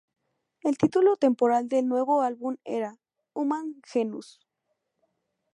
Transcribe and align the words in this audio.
El 0.63 0.79
título 0.79 1.15
temporal 1.15 1.67
del 1.69 1.87
nuevo 1.87 2.23
álbum 2.23 2.57
era 2.63 2.97
"Human 3.33 3.75
Genus". 3.85 4.39